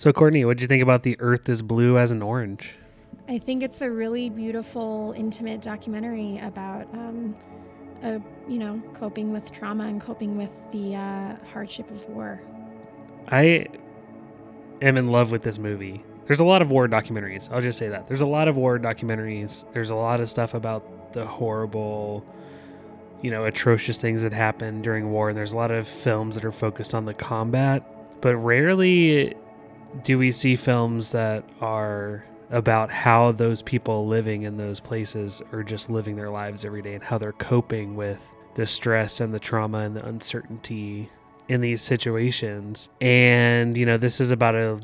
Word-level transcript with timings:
So, 0.00 0.14
Courtney, 0.14 0.46
what 0.46 0.56
did 0.56 0.62
you 0.62 0.66
think 0.66 0.82
about 0.82 1.02
The 1.02 1.14
Earth 1.20 1.46
is 1.50 1.60
Blue 1.60 1.98
as 1.98 2.10
an 2.10 2.22
Orange? 2.22 2.74
I 3.28 3.36
think 3.36 3.62
it's 3.62 3.82
a 3.82 3.90
really 3.90 4.30
beautiful, 4.30 5.12
intimate 5.14 5.60
documentary 5.60 6.38
about, 6.38 6.84
um, 6.94 7.34
a, 8.02 8.18
you 8.48 8.58
know, 8.58 8.82
coping 8.94 9.30
with 9.30 9.52
trauma 9.52 9.84
and 9.84 10.00
coping 10.00 10.38
with 10.38 10.52
the 10.72 10.96
uh, 10.96 11.36
hardship 11.52 11.90
of 11.90 12.08
war. 12.08 12.40
I 13.28 13.66
am 14.80 14.96
in 14.96 15.04
love 15.04 15.32
with 15.32 15.42
this 15.42 15.58
movie. 15.58 16.02
There's 16.24 16.40
a 16.40 16.46
lot 16.46 16.62
of 16.62 16.70
war 16.70 16.88
documentaries. 16.88 17.52
I'll 17.52 17.60
just 17.60 17.78
say 17.78 17.90
that. 17.90 18.06
There's 18.06 18.22
a 18.22 18.26
lot 18.26 18.48
of 18.48 18.56
war 18.56 18.78
documentaries. 18.78 19.70
There's 19.74 19.90
a 19.90 19.96
lot 19.96 20.20
of 20.20 20.30
stuff 20.30 20.54
about 20.54 21.12
the 21.12 21.26
horrible, 21.26 22.24
you 23.20 23.30
know, 23.30 23.44
atrocious 23.44 24.00
things 24.00 24.22
that 24.22 24.32
happen 24.32 24.80
during 24.80 25.10
war. 25.10 25.28
And 25.28 25.36
there's 25.36 25.52
a 25.52 25.58
lot 25.58 25.70
of 25.70 25.86
films 25.86 26.36
that 26.36 26.44
are 26.46 26.52
focused 26.52 26.94
on 26.94 27.04
the 27.04 27.12
combat. 27.12 27.84
But 28.22 28.36
rarely 28.36 29.36
do 30.02 30.18
we 30.18 30.32
see 30.32 30.56
films 30.56 31.12
that 31.12 31.44
are 31.60 32.24
about 32.50 32.90
how 32.90 33.32
those 33.32 33.62
people 33.62 34.06
living 34.06 34.42
in 34.42 34.56
those 34.56 34.80
places 34.80 35.40
are 35.52 35.62
just 35.62 35.88
living 35.88 36.16
their 36.16 36.30
lives 36.30 36.64
every 36.64 36.82
day 36.82 36.94
and 36.94 37.04
how 37.04 37.16
they're 37.16 37.32
coping 37.32 37.94
with 37.94 38.20
the 38.54 38.66
stress 38.66 39.20
and 39.20 39.32
the 39.32 39.38
trauma 39.38 39.78
and 39.78 39.96
the 39.96 40.04
uncertainty 40.04 41.08
in 41.48 41.60
these 41.60 41.82
situations. 41.82 42.88
And, 43.00 43.76
you 43.76 43.86
know, 43.86 43.96
this 43.96 44.20
is 44.20 44.30
about 44.30 44.54
a, 44.54 44.80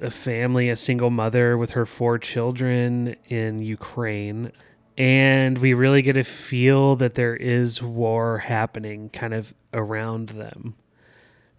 a 0.00 0.10
family, 0.10 0.68
a 0.68 0.76
single 0.76 1.10
mother 1.10 1.56
with 1.56 1.72
her 1.72 1.86
four 1.86 2.18
children 2.18 3.16
in 3.28 3.58
Ukraine. 3.60 4.52
And 4.96 5.58
we 5.58 5.72
really 5.72 6.02
get 6.02 6.14
to 6.14 6.24
feel 6.24 6.96
that 6.96 7.14
there 7.14 7.36
is 7.36 7.82
war 7.82 8.38
happening 8.38 9.08
kind 9.10 9.32
of 9.32 9.54
around 9.72 10.30
them 10.30 10.74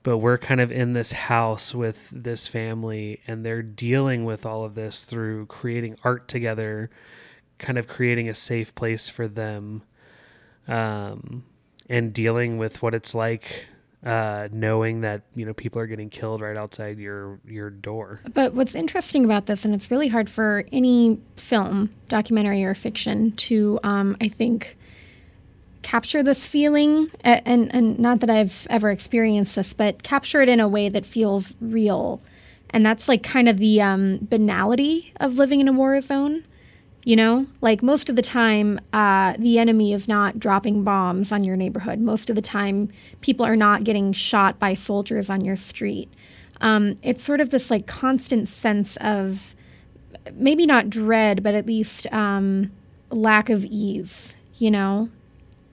but 0.03 0.17
we're 0.17 0.37
kind 0.37 0.59
of 0.61 0.71
in 0.71 0.93
this 0.93 1.11
house 1.11 1.75
with 1.75 2.09
this 2.11 2.47
family 2.47 3.21
and 3.27 3.45
they're 3.45 3.61
dealing 3.61 4.25
with 4.25 4.45
all 4.45 4.63
of 4.63 4.75
this 4.75 5.03
through 5.03 5.45
creating 5.45 5.97
art 6.03 6.27
together 6.27 6.89
kind 7.59 7.77
of 7.77 7.87
creating 7.87 8.27
a 8.27 8.33
safe 8.33 8.73
place 8.73 9.07
for 9.07 9.27
them 9.27 9.83
um, 10.67 11.43
and 11.89 12.13
dealing 12.13 12.57
with 12.57 12.81
what 12.81 12.93
it's 12.95 13.13
like 13.13 13.65
uh, 14.05 14.47
knowing 14.51 15.01
that 15.01 15.21
you 15.35 15.45
know 15.45 15.53
people 15.53 15.79
are 15.79 15.85
getting 15.85 16.09
killed 16.09 16.41
right 16.41 16.57
outside 16.57 16.97
your 16.97 17.39
your 17.45 17.69
door. 17.69 18.21
But 18.33 18.53
what's 18.53 18.73
interesting 18.73 19.23
about 19.25 19.45
this, 19.45 19.63
and 19.63 19.75
it's 19.75 19.91
really 19.91 20.07
hard 20.07 20.29
for 20.29 20.65
any 20.71 21.19
film, 21.37 21.91
documentary, 22.07 22.63
or 22.63 22.73
fiction 22.73 23.33
to, 23.33 23.79
um, 23.83 24.17
I 24.19 24.27
think, 24.27 24.77
capture 25.81 26.23
this 26.23 26.47
feeling 26.47 27.11
and 27.21 27.73
and 27.73 27.99
not 27.99 28.19
that 28.19 28.29
I've 28.29 28.67
ever 28.69 28.91
experienced 28.91 29.55
this 29.55 29.73
but 29.73 30.03
capture 30.03 30.41
it 30.41 30.49
in 30.49 30.59
a 30.59 30.67
way 30.67 30.89
that 30.89 31.05
feels 31.05 31.53
real. 31.59 32.21
And 32.69 32.85
that's 32.85 33.09
like 33.09 33.21
kind 33.21 33.49
of 33.49 33.57
the 33.57 33.81
um, 33.81 34.19
banality 34.21 35.13
of 35.19 35.37
living 35.37 35.59
in 35.59 35.67
a 35.67 35.73
war 35.73 35.99
zone 36.01 36.45
you 37.03 37.15
know? 37.15 37.47
Like 37.61 37.81
most 37.81 38.09
of 38.09 38.15
the 38.15 38.21
time 38.21 38.79
uh, 38.93 39.35
the 39.37 39.59
enemy 39.59 39.93
is 39.93 40.07
not 40.07 40.39
dropping 40.39 40.83
bombs 40.83 41.31
on 41.31 41.43
your 41.43 41.55
neighborhood. 41.55 41.99
Most 41.99 42.29
of 42.29 42.35
the 42.35 42.41
time 42.41 42.89
people 43.21 43.45
are 43.45 43.55
not 43.55 43.83
getting 43.83 44.13
shot 44.13 44.59
by 44.59 44.73
soldiers 44.73 45.29
on 45.29 45.43
your 45.43 45.55
street. 45.55 46.11
Um, 46.59 46.95
it's 47.01 47.23
sort 47.23 47.41
of 47.41 47.49
this 47.49 47.71
like 47.71 47.87
constant 47.87 48.47
sense 48.47 48.97
of 48.97 49.55
maybe 50.33 50.65
not 50.67 50.89
dread 50.89 51.41
but 51.41 51.55
at 51.55 51.65
least 51.65 52.11
um, 52.13 52.71
lack 53.09 53.49
of 53.49 53.65
ease 53.65 54.35
you 54.57 54.69
know 54.69 55.09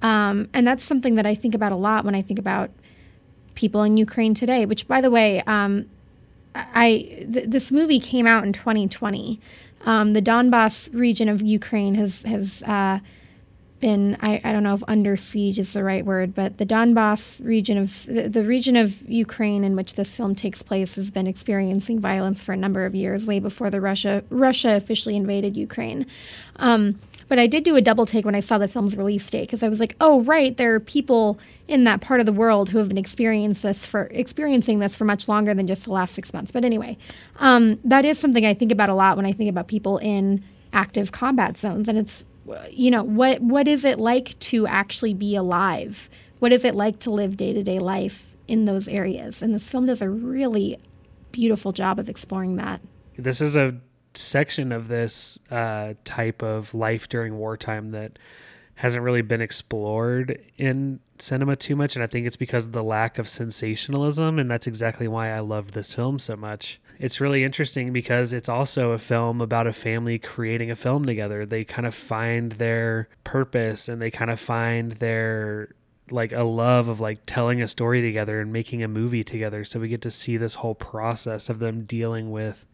um, 0.02 0.48
and 0.52 0.66
that's 0.66 0.84
something 0.84 1.16
that 1.16 1.26
I 1.26 1.34
think 1.34 1.54
about 1.54 1.72
a 1.72 1.76
lot 1.76 2.04
when 2.04 2.14
I 2.14 2.22
think 2.22 2.38
about 2.38 2.70
people 3.54 3.82
in 3.82 3.96
Ukraine 3.96 4.34
today. 4.34 4.66
Which, 4.66 4.86
by 4.86 5.00
the 5.00 5.10
way, 5.10 5.42
um, 5.42 5.86
I 6.54 7.26
th- 7.32 7.48
this 7.48 7.72
movie 7.72 8.00
came 8.00 8.26
out 8.26 8.44
in 8.44 8.52
2020. 8.52 9.40
Um, 9.86 10.12
the 10.12 10.22
Donbass 10.22 10.92
region 10.92 11.28
of 11.28 11.42
Ukraine 11.42 11.94
has 11.94 12.22
has 12.22 12.62
uh, 12.64 13.00
been 13.80 14.16
I, 14.20 14.40
I 14.44 14.52
don't 14.52 14.62
know 14.62 14.74
if 14.74 14.82
under 14.88 15.16
siege 15.16 15.58
is 15.58 15.72
the 15.72 15.84
right 15.84 16.04
word, 16.04 16.34
but 16.34 16.58
the 16.58 16.66
Donbass 16.66 17.44
region 17.44 17.78
of 17.78 18.06
the, 18.06 18.28
the 18.28 18.44
region 18.44 18.76
of 18.76 19.08
Ukraine 19.08 19.64
in 19.64 19.76
which 19.76 19.94
this 19.94 20.12
film 20.12 20.34
takes 20.34 20.62
place 20.62 20.96
has 20.96 21.10
been 21.10 21.26
experiencing 21.26 22.00
violence 22.00 22.42
for 22.42 22.52
a 22.52 22.56
number 22.56 22.86
of 22.86 22.94
years, 22.94 23.26
way 23.26 23.38
before 23.38 23.70
the 23.70 23.80
Russia 23.80 24.24
Russia 24.30 24.76
officially 24.76 25.16
invaded 25.16 25.56
Ukraine. 25.56 26.06
Um, 26.56 26.98
but 27.28 27.38
I 27.38 27.46
did 27.46 27.64
do 27.64 27.76
a 27.76 27.80
double 27.80 28.06
take 28.06 28.24
when 28.24 28.34
I 28.34 28.40
saw 28.40 28.58
the 28.58 28.68
film's 28.68 28.96
release 28.96 29.28
date 29.28 29.42
because 29.42 29.62
I 29.62 29.68
was 29.68 29.80
like, 29.80 29.94
oh 30.00 30.22
right, 30.22 30.56
there 30.56 30.74
are 30.74 30.80
people 30.80 31.38
in 31.68 31.84
that 31.84 32.00
part 32.00 32.20
of 32.20 32.26
the 32.26 32.32
world 32.32 32.70
who 32.70 32.78
have 32.78 32.88
been 32.88 32.98
experiencing 32.98 33.68
this 33.68 33.84
for 33.86 34.04
experiencing 34.10 34.78
this 34.78 34.96
for 34.96 35.04
much 35.04 35.28
longer 35.28 35.54
than 35.54 35.66
just 35.66 35.84
the 35.84 35.92
last 35.92 36.14
six 36.14 36.32
months. 36.32 36.50
But 36.50 36.64
anyway, 36.64 36.96
um, 37.38 37.78
that 37.84 38.04
is 38.04 38.18
something 38.18 38.46
I 38.46 38.54
think 38.54 38.72
about 38.72 38.88
a 38.88 38.94
lot 38.94 39.16
when 39.16 39.26
I 39.26 39.32
think 39.32 39.50
about 39.50 39.68
people 39.68 39.98
in 39.98 40.42
active 40.72 41.12
combat 41.12 41.56
zones, 41.56 41.88
and 41.88 41.98
it's 41.98 42.24
you 42.70 42.90
know 42.90 43.02
what 43.02 43.40
what 43.42 43.68
is 43.68 43.84
it 43.84 43.98
like 43.98 44.38
to 44.40 44.66
actually 44.66 45.14
be 45.14 45.36
alive? 45.36 46.08
What 46.38 46.52
is 46.52 46.64
it 46.64 46.74
like 46.74 46.98
to 47.00 47.10
live 47.10 47.36
day 47.36 47.52
to 47.52 47.62
day 47.62 47.78
life 47.78 48.36
in 48.46 48.64
those 48.64 48.88
areas? 48.88 49.42
And 49.42 49.54
this 49.54 49.68
film 49.68 49.86
does 49.86 50.00
a 50.00 50.08
really 50.08 50.78
beautiful 51.32 51.72
job 51.72 51.98
of 51.98 52.08
exploring 52.08 52.56
that. 52.56 52.80
This 53.16 53.40
is 53.40 53.56
a 53.56 53.78
section 54.14 54.72
of 54.72 54.88
this 54.88 55.38
uh, 55.50 55.94
type 56.04 56.42
of 56.42 56.74
life 56.74 57.08
during 57.08 57.36
wartime 57.36 57.90
that 57.92 58.18
hasn't 58.76 59.02
really 59.02 59.22
been 59.22 59.40
explored 59.40 60.38
in 60.56 61.00
cinema 61.18 61.56
too 61.56 61.74
much 61.74 61.96
and 61.96 62.04
i 62.04 62.06
think 62.06 62.28
it's 62.28 62.36
because 62.36 62.66
of 62.66 62.72
the 62.72 62.82
lack 62.82 63.18
of 63.18 63.28
sensationalism 63.28 64.38
and 64.38 64.48
that's 64.48 64.68
exactly 64.68 65.08
why 65.08 65.32
i 65.32 65.40
loved 65.40 65.74
this 65.74 65.92
film 65.94 66.18
so 66.18 66.36
much. 66.36 66.80
It's 66.98 67.20
really 67.20 67.44
interesting 67.44 67.92
because 67.92 68.32
it's 68.32 68.48
also 68.48 68.90
a 68.90 68.98
film 68.98 69.40
about 69.40 69.68
a 69.68 69.72
family 69.72 70.18
creating 70.18 70.70
a 70.70 70.76
film 70.76 71.04
together. 71.04 71.46
They 71.46 71.64
kind 71.64 71.86
of 71.86 71.94
find 71.94 72.52
their 72.52 73.08
purpose 73.22 73.88
and 73.88 74.02
they 74.02 74.10
kind 74.10 74.30
of 74.30 74.40
find 74.40 74.92
their 74.92 75.74
like 76.10 76.32
a 76.32 76.42
love 76.42 76.88
of 76.88 77.00
like 77.00 77.20
telling 77.24 77.62
a 77.62 77.68
story 77.68 78.02
together 78.02 78.40
and 78.40 78.52
making 78.52 78.82
a 78.82 78.88
movie 78.88 79.22
together. 79.22 79.64
So 79.64 79.78
we 79.78 79.88
get 79.88 80.02
to 80.02 80.10
see 80.10 80.36
this 80.36 80.54
whole 80.54 80.74
process 80.74 81.48
of 81.48 81.60
them 81.60 81.84
dealing 81.84 82.32
with 82.32 82.66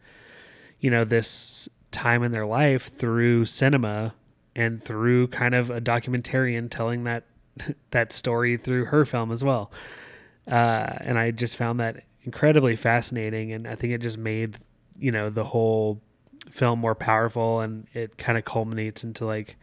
you 0.85 0.91
know, 0.91 1.03
this 1.03 1.67
time 1.89 2.21
in 2.21 2.31
their 2.31 2.45
life 2.45 2.93
through 2.93 3.43
cinema 3.43 4.13
and 4.55 4.79
through 4.79 5.25
kind 5.29 5.55
of 5.55 5.71
a 5.71 5.81
documentarian 5.81 6.69
telling 6.69 7.05
that 7.05 7.23
that 7.89 8.13
story 8.13 8.55
through 8.55 8.85
her 8.85 9.03
film 9.03 9.31
as 9.31 9.43
well. 9.43 9.71
Uh, 10.47 10.93
and 11.01 11.17
I 11.17 11.31
just 11.31 11.57
found 11.57 11.79
that 11.79 12.03
incredibly 12.21 12.75
fascinating, 12.75 13.51
and 13.51 13.67
I 13.67 13.73
think 13.73 13.93
it 13.93 13.97
just 13.97 14.19
made 14.19 14.59
you 14.99 15.11
know 15.11 15.31
the 15.31 15.43
whole 15.43 16.03
film 16.51 16.81
more 16.81 16.93
powerful, 16.93 17.61
and 17.61 17.87
it 17.95 18.19
kind 18.19 18.37
of 18.37 18.45
culminates 18.45 19.03
into 19.03 19.25
like 19.25 19.55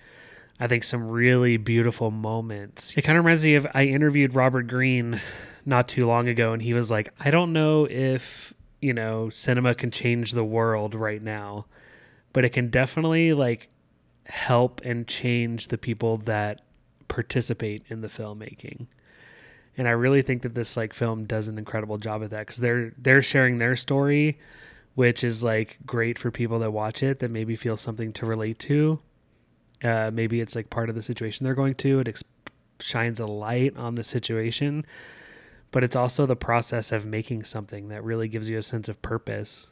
I 0.59 0.67
think 0.67 0.83
some 0.83 1.09
really 1.09 1.57
beautiful 1.57 2.11
moments. 2.11 2.95
It 2.97 3.03
kind 3.03 3.17
of 3.17 3.25
reminds 3.25 3.45
me 3.45 3.55
of 3.55 3.69
I 3.75 3.85
interviewed 3.85 4.35
Robert 4.35 4.67
Greene 4.67 5.21
not 5.65 5.87
too 5.87 6.05
long 6.05 6.27
ago, 6.27 6.53
and 6.53 6.61
he 6.61 6.75
was 6.75 6.91
like, 6.91 7.15
I 7.21 7.31
don't 7.31 7.53
know 7.53 7.87
if 7.89 8.53
you 8.83 8.93
know, 8.93 9.31
cinema 9.31 9.75
can 9.75 9.91
change 9.91 10.33
the 10.33 10.45
world 10.45 10.95
right 10.95 11.23
now, 11.23 11.67
but 12.33 12.45
it 12.45 12.51
can 12.51 12.69
definitely 12.69 13.33
like 13.33 13.69
help 14.27 14.81
and 14.85 15.07
change 15.07 15.69
the 15.69 15.79
people 15.79 16.19
that 16.19 16.61
participate 17.09 17.85
in 17.89 18.01
the 18.01 18.09
filmmaking. 18.09 18.87
And 19.79 19.89
I 19.89 19.93
really 19.93 20.21
think 20.21 20.43
that 20.43 20.55
this 20.55 20.77
like 20.77 20.93
film 20.93 21.25
does 21.25 21.49
an 21.49 21.59
incredible 21.59 21.97
job 21.97 22.23
of 22.23 22.31
that 22.31 22.41
because 22.41 22.59
they're 22.59 22.93
they're 22.99 23.23
sharing 23.23 23.59
their 23.59 23.77
story, 23.77 24.39
which 24.97 25.25
is 25.25 25.43
like 25.43 25.79
great 25.87 26.19
for 26.19 26.31
people 26.31 26.59
that 26.59 26.73
watch 26.73 27.03
it 27.03 27.21
that 27.21 27.31
maybe 27.31 27.57
feel 27.57 27.77
something 27.77 28.13
to 28.15 28.27
relate 28.27 28.59
to. 28.59 28.99
Uh, 29.83 30.11
maybe 30.13 30.41
it's 30.41 30.55
like 30.55 30.71
part 30.71 30.89
of 30.89 30.95
the 30.95 31.03
situation 31.03 31.45
they're 31.45 31.55
going 31.55 31.75
to. 31.77 32.01
It 32.01 32.09
ex- 32.09 32.25
shines 32.81 33.21
a 33.21 33.27
light 33.27 33.77
on 33.77 33.95
the 33.95 34.05
situation 34.05 34.85
but 35.72 35.84
it's 35.84 35.96
also 35.96 36.26
the 36.26 36.36
process 36.36 36.92
of 36.92 37.06
making 37.06 37.44
something 37.44 37.90
that 37.90 38.04
really 38.04 38.28
gives 38.28 38.50
you 38.50 38.58
a 38.58 38.64
sense 38.64 38.90
of 38.90 39.02
purpose 39.02 39.68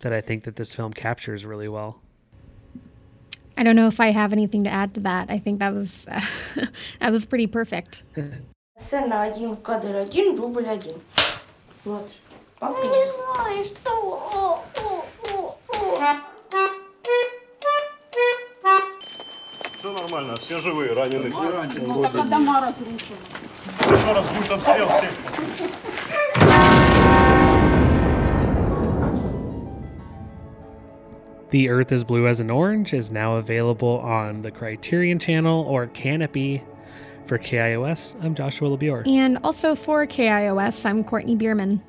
that 0.00 0.12
I 0.12 0.20
think 0.20 0.44
that 0.44 0.56
this 0.56 0.74
film 0.74 0.92
captures 0.92 1.44
really 1.44 1.68
well. 1.68 2.00
I 3.56 3.64
don't 3.64 3.74
know 3.74 3.88
if 3.88 3.98
I 3.98 4.12
have 4.12 4.32
anything 4.32 4.62
to 4.64 4.70
add 4.70 4.94
to 4.94 5.00
that. 5.00 5.30
I 5.30 5.38
think 5.38 5.58
that 5.58 5.74
was 5.74 6.06
uh, 6.08 6.20
that 7.00 7.10
was 7.10 7.24
pretty 7.24 7.46
perfect. 7.46 8.04
Сцена 8.78 9.22
один, 9.22 9.56
кадр 9.56 9.96
один, 9.96 10.38
рубль 10.38 10.66
один. 10.66 10.94
Вот. 11.84 12.08
Не 12.60 13.06
знаю, 13.12 13.64
что. 13.64 14.64
Все 19.78 19.92
нормально, 19.92 20.36
все 20.36 20.58
живые, 20.58 20.92
раненых. 20.92 21.32
Ну, 21.32 22.02
так 22.02 22.28
дома 22.28 22.60
разрушены. 22.60 23.16
Еще 23.65 24.13
раз 24.13 24.27
будет 24.29 24.51
обстрел 24.51 24.87
всех. 24.89 25.11
The 31.49 31.69
Earth 31.69 31.91
is 31.91 32.03
Blue 32.03 32.27
as 32.27 32.39
an 32.39 32.49
Orange 32.49 32.95
is 32.95 33.11
now 33.11 33.35
available 33.35 33.99
on 33.99 34.41
the 34.41 34.49
Criterion 34.49 35.19
Channel 35.19 35.63
or 35.63 35.85
Kanopy. 35.87 36.63
For 37.25 37.37
KIOS, 37.37 38.21
I'm 38.21 38.35
Joshua 38.35 38.75
LaBior. 38.75 39.07
And 39.07 39.37
also 39.45 39.75
for 39.75 40.05
KIOS, 40.05 40.85
I'm 40.85 41.03
Courtney 41.05 41.35
Bierman. 41.35 41.81